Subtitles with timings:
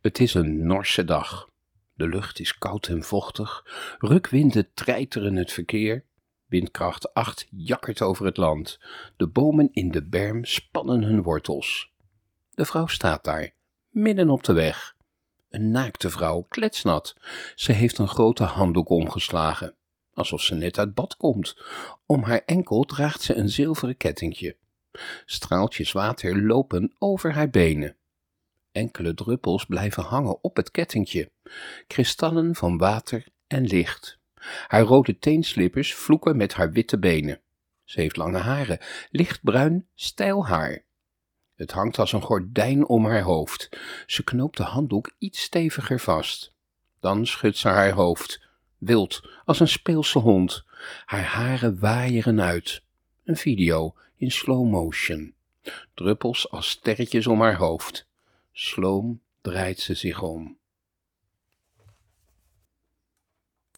[0.00, 1.48] Het is een norse dag.
[1.94, 3.64] De lucht is koud en vochtig,
[3.98, 6.04] rukwinden treiteren het verkeer.
[6.46, 8.78] Windkracht 8 jakkert over het land.
[9.16, 11.92] De bomen in de berm spannen hun wortels.
[12.50, 13.50] De vrouw staat daar,
[13.88, 14.96] midden op de weg.
[15.50, 17.14] Een naakte vrouw, kletsnat.
[17.54, 19.74] Ze heeft een grote handdoek omgeslagen,
[20.14, 21.56] alsof ze net uit bad komt.
[22.06, 24.56] Om haar enkel draagt ze een zilveren kettingje.
[25.24, 27.96] Straaltjes water lopen over haar benen.
[28.72, 31.30] Enkele druppels blijven hangen op het kettingje,
[31.86, 34.18] kristallen van water en licht.
[34.66, 37.40] Haar rode teenslippers vloeken met haar witte benen.
[37.84, 38.78] Ze heeft lange haren,
[39.10, 40.82] lichtbruin, stijl haar.
[41.54, 43.68] Het hangt als een gordijn om haar hoofd.
[44.06, 46.52] Ze knoopt de handdoek iets steviger vast.
[47.00, 48.40] Dan schudt ze haar hoofd,
[48.78, 50.64] wild als een speelse hond.
[51.04, 52.82] Haar haren waaieren uit.
[53.24, 55.34] Een video in slow motion.
[55.94, 58.08] Druppels als sterretjes om haar hoofd.
[58.52, 60.59] Sloom draait ze zich om.